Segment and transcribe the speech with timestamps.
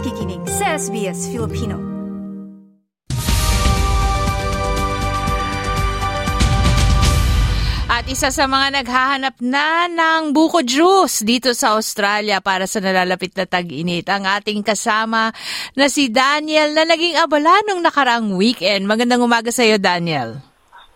[0.00, 1.76] nakikinig sa SBS Filipino.
[7.84, 13.36] At isa sa mga naghahanap na ng buko juice dito sa Australia para sa nalalapit
[13.36, 15.36] na tag-init, ang ating kasama
[15.76, 18.88] na si Daniel na naging abala nung nakaraang weekend.
[18.88, 20.49] Magandang umaga sa iyo, Daniel.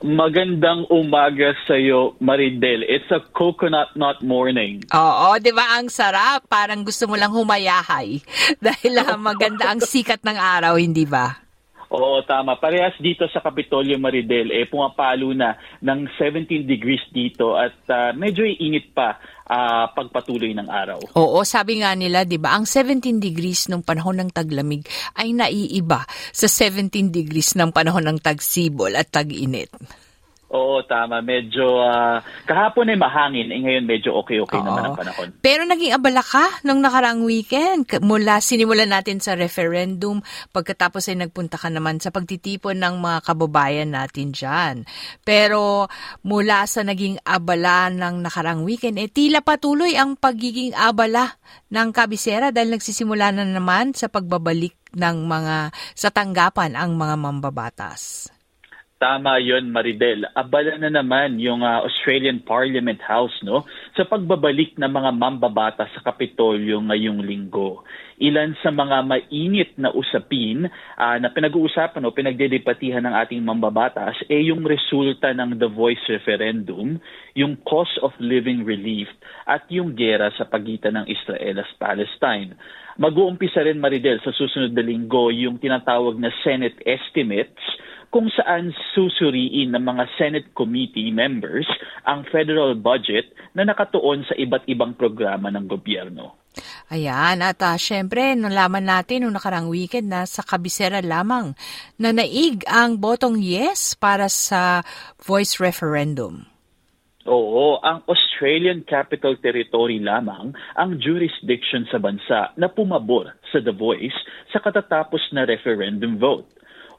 [0.04, 2.84] Magandang umaga sa iyo, Maridel.
[2.84, 4.84] It's a coconut nut morning.
[4.92, 6.44] Oo, 'di ba ang sarap?
[6.44, 8.20] Parang gusto mo lang humayahay
[8.68, 11.40] dahil uh, maganda ang sikat ng araw, hindi ba?
[11.88, 12.60] Oo, tama.
[12.60, 18.44] Parehas dito sa Capitolio Maridel, eh, pumapalo na ng 17 degrees dito at uh, medyo
[18.44, 19.16] iinit pa
[19.48, 21.00] uh, pagpatuloy ng araw.
[21.16, 24.84] Oo, sabi nga nila, di ba, ang 17 degrees nung panahon ng taglamig
[25.16, 29.72] ay naiiba sa 17 degrees ng panahon ng tagsibol at tag-init.
[30.52, 31.24] Oo, tama.
[31.24, 34.66] Medyo, uh, kahapon ay mahangin, eh ngayon medyo okay-okay Oo.
[34.66, 35.28] naman ang panahon.
[35.40, 37.88] Pero naging abala ka nung nakaraang weekend.
[38.04, 40.20] Mula sinimulan natin sa referendum,
[40.52, 44.74] pagkatapos ay nagpunta ka naman sa pagtitipon ng mga kababayan natin dyan.
[45.24, 45.88] Pero
[46.20, 51.40] mula sa naging abala ng nakaraang weekend, eh tila patuloy ang pagiging abala
[51.72, 58.33] ng kabisera dahil nagsisimula na naman sa pagbabalik ng mga sa tanggapan ang mga mambabatas.
[59.04, 60.24] Tama yon Maridel.
[60.32, 66.00] Abala na naman yung uh, Australian Parliament House no sa pagbabalik ng mga mambabata sa
[66.00, 67.84] Kapitolyo ngayong linggo.
[68.16, 74.40] Ilan sa mga mainit na usapin uh, na pinag-uusapan o pinagdedebatihan ng ating mambabatas ay
[74.40, 76.96] eh, yung resulta ng The Voice referendum,
[77.36, 79.12] yung cost of living relief
[79.44, 82.56] at yung gera sa pagitan ng Israel at Palestine.
[82.96, 87.60] Mag-uumpisa rin Maridel sa susunod na linggo yung tinatawag na Senate estimates
[88.14, 91.66] kung saan susuriin ng mga Senate committee members
[92.06, 96.38] ang federal budget na nakatuon sa iba't ibang programa ng gobyerno.
[96.94, 101.58] Ayan, at uh, syempre, nalaman natin noong nakarang weekend na sa kabisera lamang
[101.98, 104.86] na naig ang botong yes para sa
[105.18, 106.46] voice referendum.
[107.26, 114.14] Oo, ang Australian Capital Territory lamang ang jurisdiction sa bansa na pumabor sa The Voice
[114.54, 116.46] sa katatapos na referendum vote.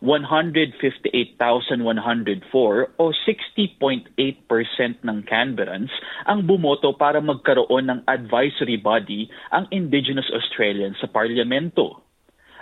[0.04, 5.92] 158,104 o 60.8% ng Canberrans
[6.28, 12.02] ang bumoto para magkaroon ng advisory body ang Indigenous Australians sa parlamento.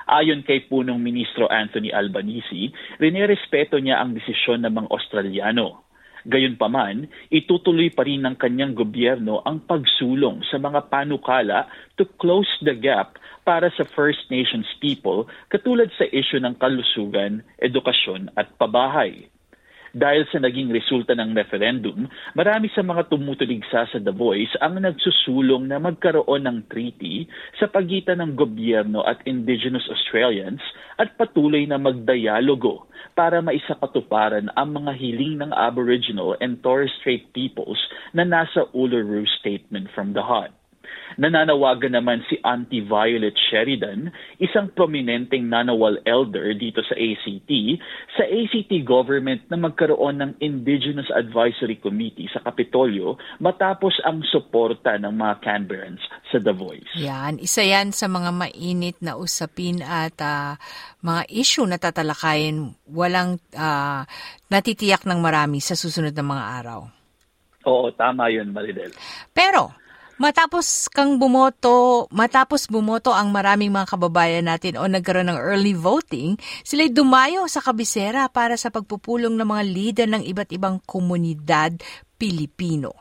[0.04, 5.88] Ayon kay punong ministro Anthony Albanese, rinerespeto niya ang desisyon ng mga Australiano.
[6.24, 11.68] Gayunpaman, itutuloy pa rin ng kanyang gobyerno ang pagsulong sa mga panukala
[12.00, 18.32] to close the gap para sa First Nations people katulad sa isyu ng kalusugan, edukasyon
[18.40, 19.28] at pabahay.
[19.94, 25.70] Dahil sa naging resulta ng referendum, marami sa mga tumutuligsa sa The Voice ang nagsusulong
[25.70, 27.30] na magkaroon ng treaty
[27.62, 30.66] sa pagitan ng gobyerno at Indigenous Australians
[30.98, 37.78] at patuloy na magdialogo para maisakatuparan ang mga hiling ng Aboriginal and Torres Strait peoples
[38.18, 40.63] na nasa Uluru Statement from the Heart.
[41.18, 44.10] Nananawagan naman si Auntie Violet Sheridan,
[44.42, 47.52] isang prominenteng nanawal elder dito sa ACT,
[48.18, 55.14] sa ACT government na magkaroon ng Indigenous Advisory Committee sa Kapitolyo matapos ang suporta ng
[55.14, 56.02] mga Canberrans
[56.34, 56.90] sa The Voice.
[56.98, 60.58] Yan, isa yan sa mga mainit na usapin at uh,
[61.06, 64.02] mga issue na tatalakayin walang uh,
[64.50, 66.82] natitiyak ng marami sa susunod na mga araw.
[67.64, 68.92] Oo, tama yun, Maridel.
[69.32, 69.72] Pero,
[70.24, 76.40] Matapos kang bumoto, matapos bumoto ang maraming mga kababayan natin o nagkaroon ng early voting,
[76.64, 81.76] sila'y dumayo sa kabisera para sa pagpupulong ng mga leader ng iba't ibang komunidad
[82.16, 82.96] Pilipino.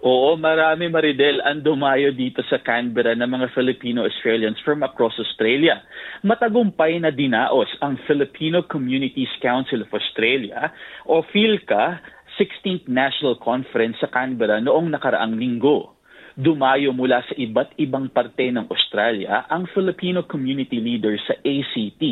[0.00, 5.84] Oo, marami Maridel ang dumayo dito sa Canberra ng mga Filipino-Australians from across Australia.
[6.24, 10.72] Matagumpay na dinaos ang Filipino Communities Council of Australia
[11.04, 12.00] o PhilCA
[12.40, 15.99] 16th National Conference sa Canberra noong nakaraang linggo
[16.38, 22.02] dumayo mula sa iba't ibang parte ng Australia ang Filipino community leaders sa ACT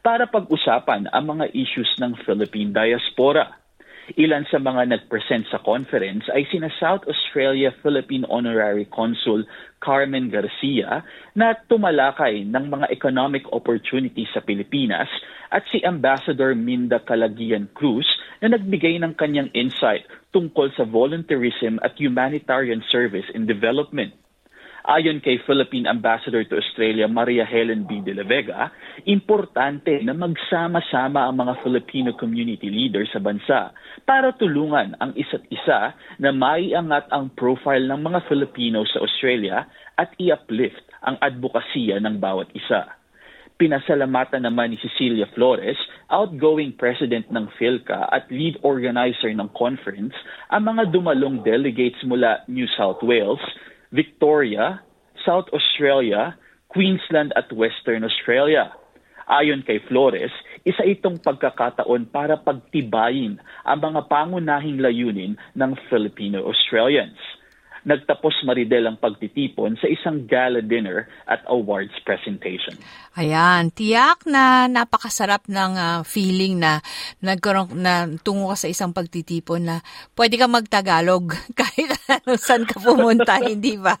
[0.00, 3.67] para pag-usapan ang mga issues ng Philippine diaspora.
[4.16, 9.44] Ilan sa mga nag-present sa conference ay sina South Australia Philippine Honorary Consul
[9.84, 11.04] Carmen Garcia
[11.36, 15.12] na tumalakay ng mga economic opportunities sa Pilipinas
[15.52, 18.08] at si Ambassador Minda Calagian Cruz
[18.40, 24.16] na nagbigay ng kanyang insight tungkol sa volunteerism at humanitarian service in development.
[24.86, 27.98] Ayon kay Philippine Ambassador to Australia Maria Helen B.
[28.06, 28.70] de la Vega,
[29.10, 33.74] importante na magsama-sama ang mga Filipino community leaders sa bansa
[34.06, 39.66] para tulungan ang isa't isa na maiangat ang profile ng mga Filipino sa Australia
[39.98, 42.86] at i-uplift ang advokasya ng bawat isa.
[43.58, 45.74] Pinasalamatan naman ni Cecilia Flores,
[46.14, 50.14] outgoing president ng PhilCA at lead organizer ng conference,
[50.54, 53.42] ang mga dumalong delegates mula New South Wales,
[53.90, 54.82] Victoria,
[55.24, 56.36] South Australia,
[56.68, 58.72] Queensland at Western Australia.
[59.28, 60.32] Ayon kay Flores,
[60.64, 67.20] isa itong pagkakataon para pagtibayin ang mga pangunahing layunin ng Filipino-Australians.
[67.88, 72.76] Nagtapos Maridel ang pagtitipon sa isang gala dinner at awards presentation.
[73.16, 76.84] Ayan, tiyak na napakasarap ng uh, feeling na
[77.24, 79.76] nagkaroon na tungo ka sa isang pagtitipon na
[80.20, 83.96] pwede ka magtagalog kahit ano saan ka pumunta, hindi ba?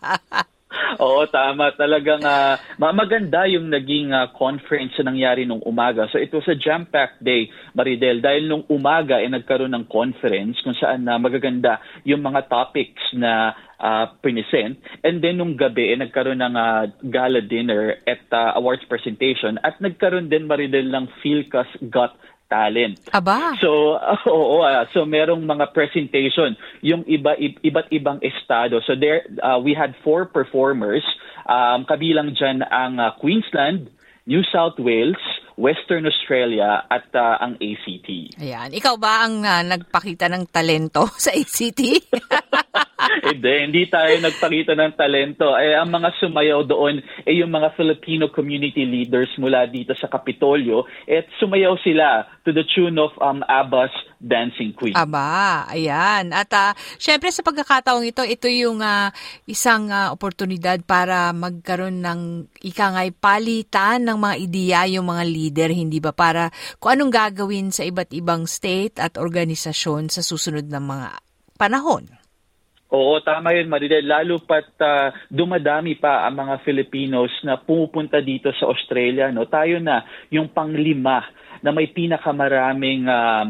[1.04, 1.72] Oo, tama.
[1.72, 6.04] Talagang uh, maganda yung naging uh, conference na nangyari nung umaga.
[6.12, 8.20] So it was a jam-packed day, Maridel.
[8.20, 13.00] Dahil nung umaga ay eh, nagkaroon ng conference kung saan uh, magaganda yung mga topics
[13.16, 14.76] na uh, pinisent.
[15.00, 19.56] And then nung gabi, eh, nagkaroon ng uh, gala dinner at uh, awards presentation.
[19.64, 22.12] At nagkaroon din, Maridel, ng Philcas Got
[22.48, 22.98] talent.
[23.12, 23.54] Aba.
[23.60, 28.80] So, uh, oo, uh, so merong mga presentation yung iba iba't ibang estado.
[28.88, 31.04] So there uh, we had four performers
[31.48, 33.92] um kabilang diyan ang uh, Queensland,
[34.28, 35.20] New South Wales,
[35.58, 38.38] Western Australia at uh, ang ACT.
[38.38, 38.70] Ayan.
[38.70, 41.80] Ikaw ba ang uh, nagpakita ng talento sa ACT?
[43.32, 45.52] hindi, hindi tayo nagpakita ng talento.
[45.56, 50.08] Eh, ang mga sumayaw doon ay eh, yung mga Filipino community leaders mula dito sa
[50.08, 50.88] Kapitolyo.
[51.04, 54.98] At eh, sumayaw sila to the tune of um, ABBA's Dancing Queen.
[54.98, 56.34] Aba, ayan.
[56.34, 59.14] At uh, syempre sa pagkakataong ito, ito yung uh,
[59.46, 66.02] isang uh, oportunidad para magkaroon ng ikangay palitan ng mga ideya yung mga leader, hindi
[66.02, 66.10] ba?
[66.10, 66.50] Para
[66.82, 71.22] kung anong gagawin sa iba't ibang state at organisasyon sa susunod na mga
[71.54, 72.17] panahon.
[72.88, 74.08] Oo, tama yun, Maridel.
[74.08, 79.28] Lalo pat uh, dumadami pa ang mga Filipinos na pumupunta dito sa Australia.
[79.28, 79.44] No?
[79.44, 81.20] Tayo na yung panglima
[81.60, 83.48] na may pinakamaraming um,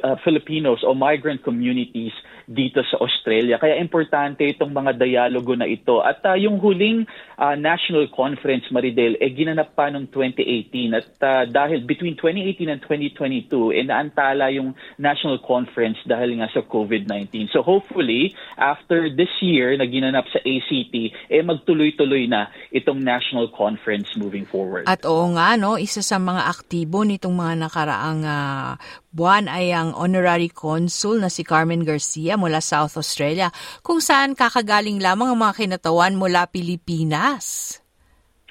[0.00, 2.14] uh, Filipinos o migrant communities
[2.48, 3.58] dito sa Australia.
[3.58, 6.02] Kaya importante itong mga dialogo na ito.
[6.02, 7.06] At uh, yung huling
[7.38, 10.98] uh, national conference, Maridel, eh ginanap pa noong 2018.
[10.98, 16.62] At uh, dahil between 2018 and 2022, eh naantala yung national conference dahil nga sa
[16.66, 17.50] COVID-19.
[17.54, 20.94] So hopefully, after this year na ginanap sa ACT,
[21.30, 24.86] eh magtuloy-tuloy na itong national conference moving forward.
[24.90, 28.72] At oo nga, no, isa sa mga aktibo nitong mga nakaraang uh,
[29.12, 33.52] buwan ay ang honorary consul na si Carmen Garcia mula South Australia
[33.84, 37.78] kung saan kakagaling lamang ang mga kinatawan mula Pilipinas.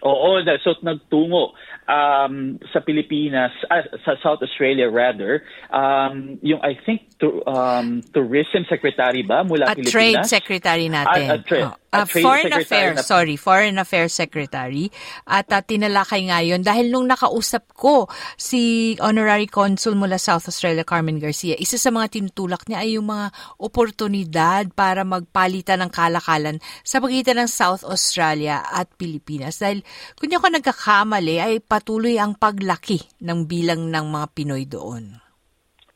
[0.02, 1.54] Oo, so nagtungo
[1.86, 8.66] um, sa Pilipinas, uh, sa South Australia rather, um, yung I think to, um, tourism
[8.70, 9.94] secretary ba mula At Pilipinas?
[9.94, 11.26] trade secretary natin.
[11.30, 11.81] At, at tra- oh.
[11.92, 13.04] Uh, Foreign Affairs, na...
[13.04, 14.88] sorry, Foreign Affairs Secretary.
[15.28, 18.08] At uh, tinalakay ngayon dahil nung nakausap ko
[18.40, 23.12] si Honorary Consul mula South Australia, Carmen Garcia, isa sa mga tinutulak niya ay yung
[23.12, 29.60] mga oportunidad para magpalitan ng kalakalan sa pagitan ng South Australia at Pilipinas.
[29.60, 29.84] Dahil
[30.16, 35.20] kung ako nagkakamali, ay patuloy ang paglaki ng bilang ng mga Pinoy doon.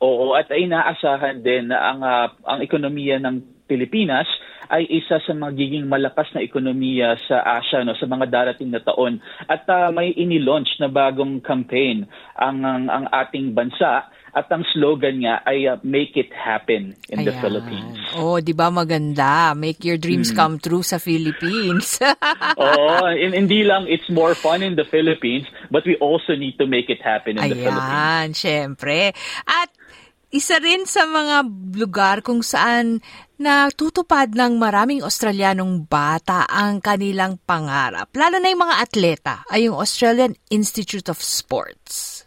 [0.03, 4.29] Oo, at ay naasahan din na ang, uh, ang ekonomiya ng Pilipinas
[4.69, 9.21] ay isa sa magiging malakas na ekonomiya sa Asia no sa mga darating na taon
[9.45, 15.23] at uh, may ini-launch na bagong campaign ang, ang ang ating bansa at ang slogan
[15.23, 17.31] niya ay uh, make it happen in Ayan.
[17.31, 17.95] the Philippines.
[18.19, 19.55] Oh, 'di ba maganda?
[19.55, 20.37] Make your dreams hmm.
[20.37, 22.03] come true sa Philippines.
[22.59, 26.91] oh, hindi lang it's more fun in the Philippines, but we also need to make
[26.91, 27.95] it happen in Ayan, the Philippines.
[27.95, 28.97] Ayan, syempre.
[29.47, 29.71] At
[30.33, 31.45] isa rin sa mga
[31.77, 33.03] lugar kung saan
[33.35, 38.09] natutupad ng maraming Australianong bata ang kanilang pangarap.
[38.15, 42.23] Lalo na yung mga atleta ay yung Australian Institute of Sports.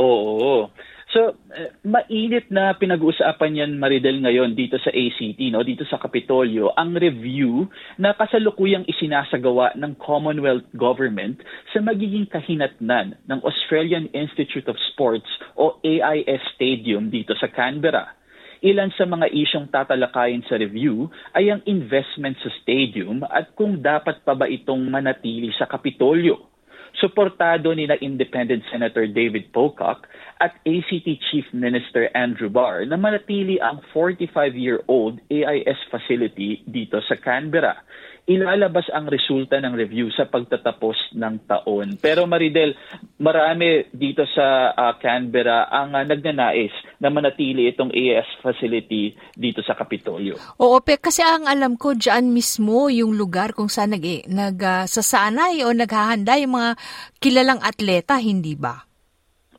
[0.00, 0.72] Oo.
[1.12, 6.72] So, uh, mainit na pinag-uusapan yan Maridel ngayon dito sa ACT, no, dito sa Kapitolyo,
[6.72, 7.68] ang review
[8.00, 11.36] na kasalukuyang isinasagawa ng Commonwealth Government
[11.68, 18.16] sa magiging kahinatnan ng Australian Institute of Sports o AIS Stadium dito sa Canberra.
[18.64, 24.24] Ilan sa mga isyong tatalakayin sa review ay ang investment sa stadium at kung dapat
[24.24, 26.51] pa ba itong manatili sa Kapitolyo.
[26.96, 30.06] Suportado ni na Independent Senator David Pocock
[30.42, 37.78] at ACT Chief Minister Andrew Barr na manatili ang 45-year-old AIS facility dito sa Canberra.
[38.22, 41.98] ilalabas ang resulta ng review sa pagtatapos ng taon.
[41.98, 42.78] Pero Maridel,
[43.18, 46.70] marami dito sa uh, Canberra ang uh, nagnanais
[47.02, 50.38] na manatili itong AAS facility dito sa Kapitolyo.
[50.62, 54.86] Oo, pe, kasi ang alam ko diyan mismo yung lugar kung saan nag, nag uh,
[54.86, 56.78] sasanay o naghahanda yung mga
[57.18, 58.86] kilalang atleta, hindi ba?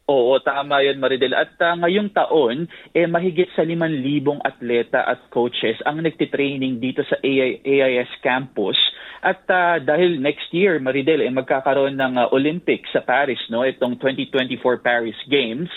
[0.03, 1.31] Oo, tama yun Maridel.
[1.31, 7.15] At uh, ngayong taon, eh, mahigit sa 5,000 atleta at coaches ang nagtitraining dito sa
[7.23, 8.75] AI, AIS campus.
[9.23, 13.63] At uh, dahil next year, Maridel, eh, magkakaroon ng uh, Olympics sa Paris, no?
[13.63, 15.71] itong 2024 Paris Games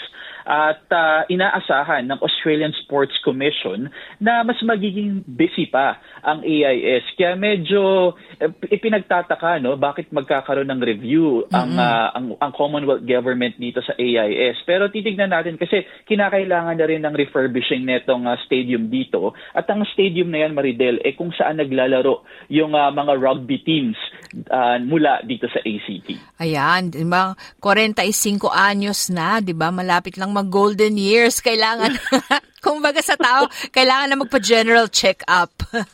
[0.46, 3.90] at uh, inaasahan ng Australian Sports Commission
[4.22, 7.02] na mas magiging busy pa ang AIS.
[7.18, 11.58] Kaya medyo eh, ipinagtataka no bakit magkakaroon ng review mm-hmm.
[11.58, 14.62] ang, uh, ang ang Commonwealth government dito sa AIS.
[14.62, 19.82] Pero titignan natin kasi kinakailangan na rin ng refurbishing netong uh, stadium dito at ang
[19.90, 22.22] stadium na yan Maridel eh kung saan naglalaro
[22.54, 23.98] yung uh, mga rugby teams
[24.46, 26.38] uh, mula dito sa ACT.
[26.38, 27.34] Ayan, di ba?
[27.58, 29.74] 45 anyos na, di ba?
[29.74, 31.40] Malapit lang mag-golden years.
[31.40, 31.96] Kailangan,
[32.66, 35.48] kumbaga sa tao, kailangan na magpa-general check-up.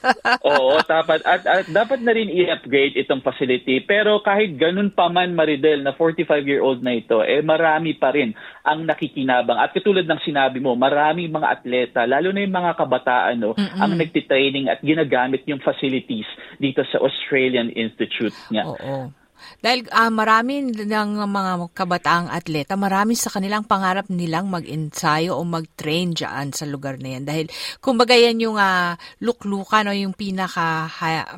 [0.50, 1.22] Oo, dapat.
[1.22, 3.78] At, at dapat na rin i-upgrade itong facility.
[3.86, 8.34] Pero kahit ganun pa man, Maridel, na 45-year-old na ito, eh marami pa rin
[8.66, 9.62] ang nakikinabang.
[9.62, 13.78] At katulad ng sinabi mo, maraming mga atleta, lalo na yung mga kabataan, no, Mm-mm.
[13.78, 16.26] ang nagtitraining at ginagamit yung facilities
[16.58, 18.66] dito sa Australian Institute niya.
[18.66, 19.21] Oo.
[19.62, 26.14] Dahil uh, marami ng mga kabataang atleta, marami sa kanilang pangarap nilang mag-ensayo o mag-train
[26.14, 27.24] dyan sa lugar na yan.
[27.24, 27.46] Dahil
[27.78, 30.88] kumbaga yan yung uh, luklukan o yung pinaka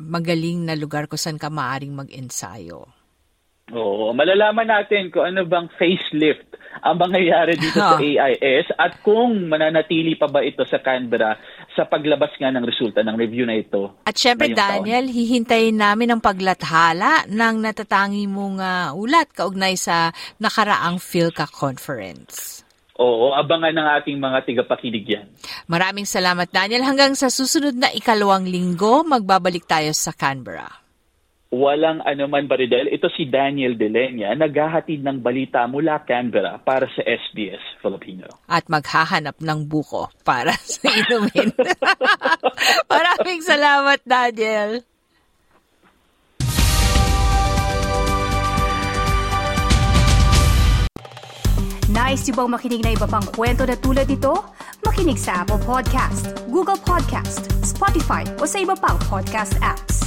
[0.01, 2.89] magaling na lugar kung saan ka maaring mag-ensayo.
[3.73, 6.45] Oo, malalaman natin kung ano bang facelift
[6.81, 11.39] ang mangyayari dito sa AIS at kung mananatili pa ba ito sa Canberra
[11.75, 14.03] sa paglabas nga ng resulta ng review na ito.
[14.07, 15.15] At syempre Daniel, taon.
[15.15, 22.65] hihintayin namin ang paglathala ng natatangi mong uh, ulat kaugnay sa nakaraang PhilCA conference.
[22.95, 25.27] Oo, abangan ng ating mga tigapakinig yan.
[25.67, 26.87] Maraming salamat Daniel.
[26.87, 30.84] Hanggang sa susunod na ikalawang linggo, magbabalik tayo sa Canberra.
[31.55, 32.91] Walang anuman baridel.
[32.91, 38.27] Ito si Daniel Delenya, naghahatid ng balita mula Canberra para sa SBS Filipino.
[38.51, 41.55] At maghahanap ng buko para sa inumin.
[42.91, 44.83] Maraming salamat, Daniel.
[51.87, 54.35] Nice yung bang makinig na iba pang kwento na tulad ito?
[54.83, 60.04] Makinig sa Apple Podcast, Google Podcast, Spotify o sa iba pang podcast apps.